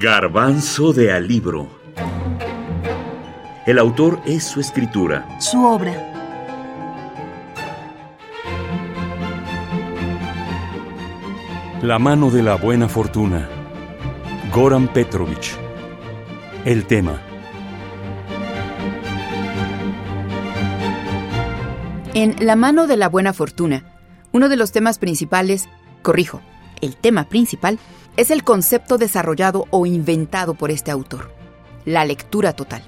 Garbanzo 0.00 0.92
de 0.92 1.10
Alibro. 1.10 1.66
El 3.66 3.80
autor 3.80 4.20
es 4.26 4.44
su 4.44 4.60
escritura. 4.60 5.26
Su 5.40 5.64
obra. 5.64 5.92
La 11.82 11.98
mano 11.98 12.30
de 12.30 12.44
la 12.44 12.54
buena 12.54 12.88
fortuna. 12.88 13.48
Goran 14.54 14.86
Petrovich. 14.86 15.56
El 16.64 16.86
tema. 16.86 17.20
En 22.14 22.36
La 22.38 22.54
mano 22.54 22.86
de 22.86 22.96
la 22.96 23.08
buena 23.08 23.32
fortuna, 23.32 23.82
uno 24.30 24.48
de 24.48 24.56
los 24.56 24.70
temas 24.70 25.00
principales, 25.00 25.68
corrijo, 26.02 26.40
el 26.80 26.96
tema 26.96 27.28
principal, 27.28 27.78
es 28.16 28.30
el 28.30 28.42
concepto 28.44 28.98
desarrollado 28.98 29.66
o 29.70 29.86
inventado 29.86 30.54
por 30.54 30.70
este 30.70 30.90
autor, 30.90 31.30
la 31.84 32.04
lectura 32.04 32.52
total. 32.52 32.82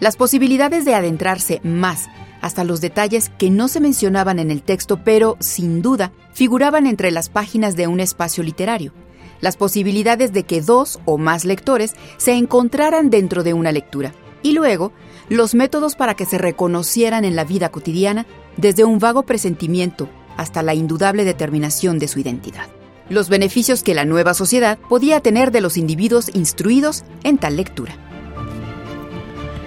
Las 0.00 0.16
posibilidades 0.16 0.84
de 0.84 0.94
adentrarse 0.94 1.60
más 1.62 2.08
hasta 2.40 2.64
los 2.64 2.80
detalles 2.80 3.30
que 3.38 3.50
no 3.50 3.68
se 3.68 3.80
mencionaban 3.80 4.38
en 4.38 4.50
el 4.50 4.62
texto, 4.62 5.00
pero 5.02 5.36
sin 5.40 5.80
duda 5.80 6.12
figuraban 6.32 6.86
entre 6.86 7.10
las 7.10 7.30
páginas 7.30 7.74
de 7.74 7.86
un 7.86 8.00
espacio 8.00 8.42
literario. 8.42 8.92
Las 9.40 9.56
posibilidades 9.56 10.32
de 10.32 10.44
que 10.44 10.60
dos 10.60 11.00
o 11.06 11.16
más 11.16 11.44
lectores 11.44 11.94
se 12.18 12.32
encontraran 12.32 13.08
dentro 13.08 13.44
de 13.44 13.54
una 13.54 13.72
lectura. 13.72 14.12
Y 14.42 14.52
luego, 14.52 14.92
los 15.30 15.54
métodos 15.54 15.96
para 15.96 16.14
que 16.14 16.26
se 16.26 16.36
reconocieran 16.36 17.24
en 17.24 17.34
la 17.34 17.44
vida 17.44 17.70
cotidiana 17.70 18.26
desde 18.58 18.84
un 18.84 18.98
vago 18.98 19.22
presentimiento 19.22 20.08
hasta 20.36 20.62
la 20.62 20.74
indudable 20.74 21.24
determinación 21.24 21.98
de 21.98 22.08
su 22.08 22.20
identidad. 22.20 22.66
Los 23.10 23.28
beneficios 23.28 23.82
que 23.82 23.94
la 23.94 24.04
nueva 24.04 24.32
sociedad 24.32 24.78
podía 24.88 25.20
tener 25.20 25.50
de 25.50 25.60
los 25.60 25.76
individuos 25.76 26.30
instruidos 26.34 27.04
en 27.22 27.38
tal 27.38 27.56
lectura. 27.56 27.98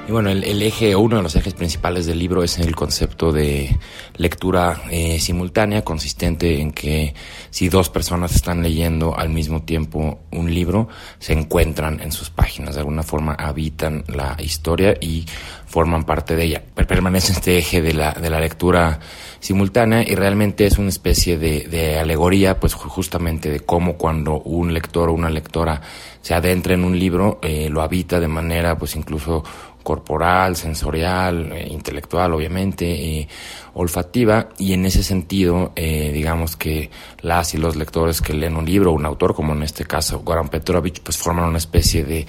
Y 0.08 0.12
bueno, 0.14 0.30
el, 0.30 0.62
eje 0.62 0.96
uno 0.96 1.18
de 1.18 1.24
los 1.24 1.36
ejes 1.36 1.54
principales 1.54 2.06
del 2.06 2.18
libro 2.18 2.42
es 2.42 2.60
el 2.60 2.74
concepto 2.74 3.34
de 3.34 3.78
lectura 4.16 4.84
eh, 4.90 5.20
simultánea, 5.20 5.84
consistente 5.84 6.62
en 6.62 6.72
que 6.72 7.14
si 7.50 7.68
dos 7.68 7.90
personas 7.90 8.34
están 8.34 8.64
leyendo 8.64 9.18
al 9.18 9.28
mismo 9.28 9.64
tiempo 9.64 10.20
un 10.32 10.54
libro, 10.54 10.88
se 11.20 11.34
encuentran 11.34 12.00
en 12.00 12.14
sus 12.14 12.30
páginas, 12.30 12.76
de 12.76 12.80
alguna 12.80 13.04
forma 13.04 13.34
habitan 13.34 14.06
la 14.08 14.38
historia 14.40 14.96
y 15.02 15.26
forman 15.66 16.06
parte 16.06 16.38
de 16.38 16.46
ella. 16.46 16.64
Permanece 16.74 17.34
este 17.34 17.58
eje 17.58 17.82
de 17.82 17.94
la, 17.94 18.14
de 18.14 18.30
la 18.30 18.40
lectura 18.40 19.02
simultánea 19.42 20.04
y 20.04 20.16
realmente 20.16 20.66
es 20.66 20.78
una 20.78 20.88
especie 20.88 21.38
de, 21.38 21.68
de 21.68 22.00
alegoría, 22.00 22.62
pues 22.62 22.74
justamente 22.76 23.52
de 23.52 23.60
cómo 23.60 23.98
cuando 23.98 24.40
un 24.40 24.74
lector 24.74 25.10
o 25.10 25.14
una 25.14 25.30
lectora 25.30 25.82
se 26.22 26.34
adentra 26.34 26.74
en 26.74 26.86
un 26.86 26.98
libro, 26.98 27.40
eh, 27.42 27.70
lo 27.70 27.82
habita 27.82 28.22
de 28.22 28.28
manera 28.28 28.78
pues 28.78 28.96
incluso 28.96 29.44
corporal, 29.88 30.58
sensorial, 30.58 31.50
eh, 31.54 31.66
intelectual, 31.72 32.34
obviamente, 32.34 33.26
olfativa, 33.74 34.50
y 34.58 34.74
en 34.74 34.86
ese 34.86 35.02
sentido, 35.02 35.72
eh, 35.78 36.12
digamos 36.12 36.58
que 36.58 36.90
las 37.22 37.54
y 37.54 37.58
los 37.58 37.78
lectores 37.78 38.22
que 38.22 38.34
leen 38.34 38.58
un 38.58 38.66
libro, 38.66 38.92
un 38.92 39.06
autor, 39.06 39.34
como 39.34 39.54
en 39.54 39.64
este 39.64 39.86
caso 39.86 40.20
Goran 40.26 40.50
Petrovich, 40.50 41.00
pues 41.02 41.18
forman 41.18 41.46
una 41.46 41.58
especie 41.58 42.04
de, 42.04 42.28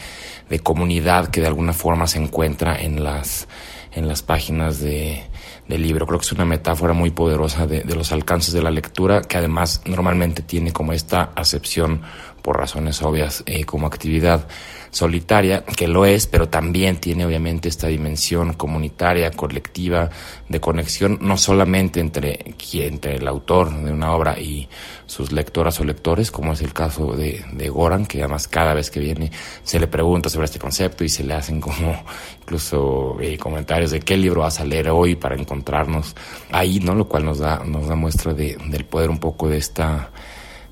de 0.49 0.59
comunidad 0.61 1.31
que 1.31 1.41
de 1.41 1.49
alguna 1.49 1.73
forma 1.73 2.07
se 2.07 2.21
encuentra 2.21 2.81
en 2.81 3.03
las, 3.03 3.49
en 3.91 4.07
las 4.07 4.23
páginas 4.23 4.79
de, 4.79 5.25
del 5.67 5.83
libro. 5.83 6.07
Creo 6.07 6.21
que 6.21 6.27
es 6.27 6.33
una 6.33 6.45
metáfora 6.45 6.93
muy 6.93 7.11
poderosa 7.11 7.67
de, 7.67 7.81
de, 7.81 7.97
los 7.97 8.13
alcances 8.13 8.55
de 8.55 8.63
la 8.63 8.71
lectura, 8.71 9.23
que 9.23 9.37
además 9.37 9.83
normalmente 9.85 10.43
tiene 10.43 10.73
como 10.73 10.93
esta 10.93 11.33
acepción, 11.35 12.03
por 12.49 12.57
razones 12.57 13.03
obvias, 13.03 13.43
eh, 13.45 13.67
como 13.67 13.87
actividad 13.87 14.49
solitaria, 14.91 15.65
que 15.65 15.87
lo 15.87 16.07
es, 16.07 16.27
pero 16.27 16.49
también 16.49 16.97
tiene 16.97 17.27
obviamente 17.27 17.69
esta 17.69 17.89
dimensión 17.89 18.55
comunitaria, 18.55 19.31
colectiva, 19.33 20.09
de 20.49 20.59
conexión, 20.59 21.19
no 21.21 21.37
solamente 21.37 22.01
entre, 22.01 22.55
entre 22.73 23.17
el 23.17 23.29
autor 23.29 23.71
de 23.71 23.93
una 23.93 24.13
obra 24.13 24.41
y 24.41 24.67
sus 25.05 25.31
lectoras 25.31 25.79
o 25.81 25.85
lectores, 25.85 26.31
como 26.31 26.55
es 26.55 26.63
el 26.63 26.73
caso 26.73 27.13
de, 27.13 27.45
de 27.53 27.69
Goran, 27.69 28.07
que 28.07 28.21
además 28.21 28.49
cada 28.49 28.73
vez 28.73 28.91
que 28.91 29.01
viene 29.01 29.31
se 29.63 29.79
le 29.79 29.87
pregunta 29.87 30.31
sobre 30.31 30.47
este 30.47 30.59
concepto 30.59 31.05
y 31.05 31.11
se 31.11 31.25
le 31.25 31.35
hacen 31.35 31.61
como 31.61 32.03
incluso 32.41 33.19
eh, 33.21 33.37
comentarios 33.37 33.91
de 33.91 34.01
qué 34.01 34.17
libro 34.17 34.41
vas 34.41 34.59
a 34.59 34.65
leer 34.65 34.89
hoy 34.89 35.17
para 35.17 35.37
encontrarnos 35.37 36.17
ahí, 36.51 36.81
¿no? 36.81 36.95
Lo 36.95 37.07
cual 37.07 37.27
nos 37.27 37.41
da, 37.41 37.63
nos 37.63 37.89
da 37.89 37.95
muestra 37.95 38.33
de, 38.33 38.57
del 38.71 38.87
poder 38.87 39.11
un 39.11 39.19
poco 39.19 39.51
de 39.51 39.59
esta 39.59 40.09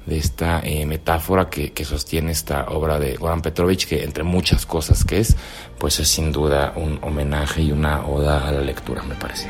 de 0.07 0.19
esta 0.19 0.61
eh, 0.61 0.87
metáfora 0.87 1.51
que, 1.51 1.73
que, 1.73 1.85
sostiene 1.85 2.33
esta 2.33 2.67
obra 2.69 2.99
de 2.99 3.17
Goran 3.17 3.43
Petrovich, 3.43 3.87
que 3.87 4.05
entre 4.05 4.23
muchas 4.23 4.65
cosas 4.65 5.05
que 5.05 5.19
es, 5.19 5.37
pues 5.79 5.99
es 5.99 6.09
sin 6.09 6.33
duda 6.33 6.73
un 6.77 6.99
homenaje 7.03 7.63
y 7.63 7.73
una 7.73 8.07
oda 8.07 8.47
a 8.47 8.53
la 8.53 8.61
lectura, 8.61 9.03
me 9.03 9.17
parece. 9.17 9.49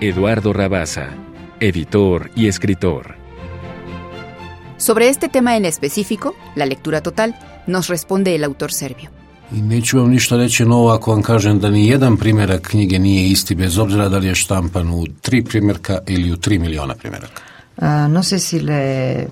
Eduardo 0.00 0.52
Rabasa, 0.52 1.08
editor 1.60 2.30
y 2.36 2.46
escritor. 2.46 3.16
Sobre 4.76 5.08
este 5.08 5.28
tema 5.28 5.56
en 5.56 5.64
específico, 5.64 6.36
la 6.54 6.64
lectura 6.64 7.02
total, 7.02 7.34
nos 7.66 7.88
responde 7.88 8.34
el 8.34 8.44
autor 8.44 8.72
serbio. 8.72 9.10
I 9.52 9.62
neću 9.62 9.98
vam 9.98 10.10
ništa 10.10 10.36
reći 10.36 10.64
novo 10.64 10.90
ako 10.90 11.10
vam 11.10 11.22
kažem 11.22 11.58
da 11.58 11.70
ni 11.70 11.88
jedan 11.88 12.16
primjerak 12.16 12.68
knjige 12.68 12.98
nije 12.98 13.28
isti, 13.28 13.54
bez 13.54 13.78
obzira 13.78 14.08
da 14.08 14.18
li 14.18 14.26
je 14.26 14.34
štampan 14.34 14.90
u 14.90 15.06
tri 15.20 15.44
primjerka 15.44 15.98
ili 16.06 16.32
u 16.32 16.36
tri 16.36 16.58
miliona 16.58 16.94
primjeraka. 16.94 17.47
Uh, 17.80 18.08
no 18.08 18.22
sé 18.22 18.38
si, 18.40 18.58
le, 18.60 19.28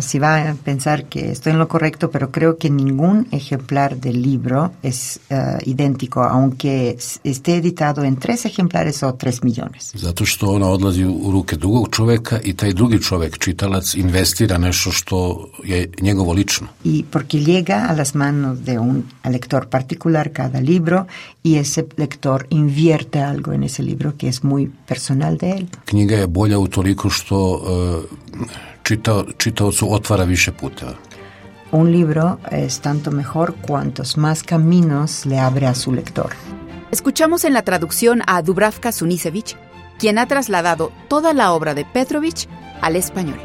si 0.00 0.18
va 0.18 0.50
a 0.50 0.54
pensar 0.64 1.04
que 1.04 1.30
estoy 1.30 1.52
en 1.52 1.58
lo 1.58 1.68
correcto, 1.68 2.10
pero 2.10 2.30
creo 2.30 2.56
que 2.58 2.70
ningún 2.70 3.26
ejemplar 3.30 3.96
del 3.96 4.22
libro 4.22 4.70
es 4.82 5.20
uh, 5.30 5.34
idéntico, 5.64 6.22
aunque 6.22 6.96
esté 7.24 7.56
editado 7.56 8.04
en 8.04 8.16
tres 8.16 8.44
ejemplares 8.44 9.02
o 9.02 9.14
tres 9.14 9.42
millones. 9.42 9.92
Zato 9.94 10.24
što 10.24 10.46
ona 10.46 10.68
odlazi 10.68 11.04
u 11.04 11.30
ruke 11.30 11.56
drugog 11.56 11.88
čoveka 11.90 12.40
i 12.44 12.52
taj 12.52 12.72
drugi 12.72 13.02
čovek, 13.02 13.38
čitalac, 13.38 13.94
investira 13.94 14.58
nešto 14.58 14.90
što 14.90 15.48
je 15.64 15.90
njegovo 16.00 16.32
lično. 16.32 16.66
Y 16.84 17.04
porque 17.10 17.38
llega 17.38 17.86
a 17.88 17.92
las 17.92 18.14
manos 18.14 18.58
de 18.64 18.78
un 18.78 19.02
lector 19.24 19.66
particular 19.68 20.30
cada 20.32 20.60
libro 20.60 21.06
y 21.42 21.56
ese 21.56 21.84
lector 21.96 22.46
invierte 22.50 23.20
algo 23.20 23.52
en 23.52 23.62
ese 23.62 23.82
libro 23.82 24.12
que 24.18 24.28
es 24.28 24.42
muy 24.42 24.70
personal 24.88 25.36
de 25.38 25.50
él. 25.50 25.66
Knjiga 25.84 26.16
je 26.16 26.26
bolja 26.26 26.58
utoliko 26.58 27.10
što 27.10 27.50
uh, 27.50 28.46
čitao, 28.86 29.24
čitaocu 29.38 29.94
otvara 29.94 30.24
više 30.24 30.52
puteva. 30.52 30.92
Un 31.72 31.88
libro 31.90 32.38
es 32.52 32.78
tanto 32.78 33.10
mejor 33.10 33.54
cuantos 33.66 34.16
más 34.16 34.42
caminos 34.42 35.26
le 35.26 35.38
abre 35.38 35.66
a 35.66 35.74
su 35.74 35.92
lector. 35.92 36.34
Escuchamos 36.92 37.44
en 37.44 37.52
la 37.52 37.62
traducción 37.62 38.22
a 38.26 38.42
Dubravka 38.42 38.92
Sunisevich, 38.92 39.56
quien 39.98 40.18
ha 40.18 40.26
trasladado 40.26 40.92
toda 41.08 41.32
la 41.32 41.52
obra 41.52 41.74
de 41.74 41.84
Petrovich 41.84 42.48
al 42.80 42.96
español. 42.96 43.40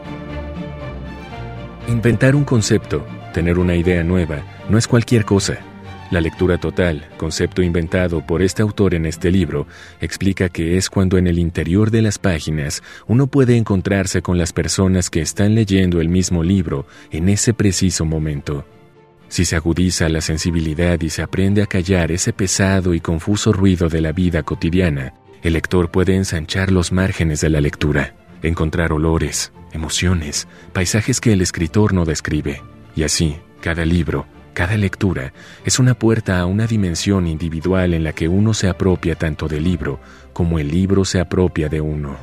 Inventar 1.87 2.35
un 2.35 2.43
concepto, 2.43 3.03
tener 3.33 3.57
una 3.57 3.75
idea 3.75 4.03
nueva, 4.03 4.43
no 4.69 4.77
es 4.77 4.87
cualquier 4.87 5.25
cosa. 5.25 5.70
La 6.11 6.19
lectura 6.19 6.57
total, 6.57 7.07
concepto 7.15 7.61
inventado 7.61 8.25
por 8.27 8.41
este 8.41 8.61
autor 8.61 8.95
en 8.95 9.05
este 9.05 9.31
libro, 9.31 9.65
explica 10.01 10.49
que 10.49 10.75
es 10.75 10.89
cuando 10.89 11.17
en 11.17 11.25
el 11.25 11.39
interior 11.39 11.89
de 11.89 12.01
las 12.01 12.19
páginas 12.19 12.83
uno 13.07 13.27
puede 13.27 13.55
encontrarse 13.55 14.21
con 14.21 14.37
las 14.37 14.51
personas 14.51 15.09
que 15.09 15.21
están 15.21 15.55
leyendo 15.55 16.01
el 16.01 16.09
mismo 16.09 16.43
libro 16.43 16.85
en 17.11 17.29
ese 17.29 17.53
preciso 17.53 18.03
momento. 18.03 18.65
Si 19.29 19.45
se 19.45 19.55
agudiza 19.55 20.09
la 20.09 20.19
sensibilidad 20.19 20.99
y 20.99 21.09
se 21.09 21.21
aprende 21.21 21.61
a 21.61 21.67
callar 21.67 22.11
ese 22.11 22.33
pesado 22.33 22.93
y 22.93 22.99
confuso 22.99 23.53
ruido 23.53 23.87
de 23.87 24.01
la 24.01 24.11
vida 24.11 24.43
cotidiana, 24.43 25.13
el 25.43 25.53
lector 25.53 25.91
puede 25.91 26.17
ensanchar 26.17 26.73
los 26.73 26.91
márgenes 26.91 27.39
de 27.39 27.49
la 27.49 27.61
lectura, 27.61 28.15
encontrar 28.43 28.91
olores, 28.91 29.53
emociones, 29.71 30.49
paisajes 30.73 31.21
que 31.21 31.31
el 31.31 31.39
escritor 31.39 31.93
no 31.93 32.03
describe, 32.03 32.61
y 32.97 33.03
así, 33.03 33.37
cada 33.61 33.85
libro, 33.85 34.25
cada 34.53 34.77
lectura 34.77 35.33
es 35.65 35.79
una 35.79 35.93
puerta 35.93 36.39
a 36.39 36.45
una 36.45 36.67
dimensión 36.67 37.27
individual 37.27 37.93
en 37.93 38.03
la 38.03 38.13
que 38.13 38.27
uno 38.27 38.53
se 38.53 38.67
apropia 38.67 39.15
tanto 39.15 39.47
del 39.47 39.63
libro 39.63 39.99
como 40.33 40.59
el 40.59 40.69
libro 40.69 41.05
se 41.05 41.19
apropia 41.19 41.69
de 41.69 41.81
uno. 41.81 42.17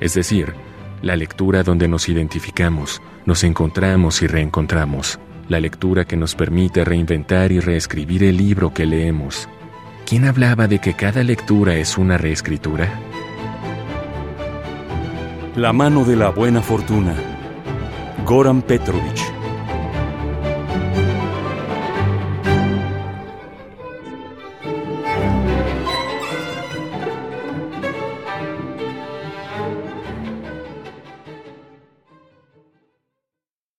Es 0.00 0.14
decir, 0.14 0.54
la 1.02 1.16
lectura 1.16 1.62
donde 1.62 1.88
nos 1.88 2.08
identificamos, 2.08 3.02
nos 3.26 3.44
encontramos 3.44 4.22
y 4.22 4.26
reencontramos, 4.26 5.18
la 5.48 5.60
lectura 5.60 6.04
que 6.04 6.16
nos 6.16 6.34
permite 6.34 6.84
reinventar 6.84 7.52
y 7.52 7.60
reescribir 7.60 8.24
el 8.24 8.36
libro 8.36 8.72
que 8.72 8.86
leemos. 8.86 9.48
¿Quién 10.06 10.24
hablaba 10.24 10.68
de 10.68 10.78
que 10.78 10.94
cada 10.94 11.22
lectura 11.22 11.76
es 11.76 11.98
una 11.98 12.18
reescritura? 12.18 13.00
La 15.56 15.72
mano 15.72 16.04
de 16.04 16.16
la 16.16 16.30
buena 16.30 16.62
fortuna. 16.62 17.14
Goran 18.24 18.62
Petrovich. 18.62 19.31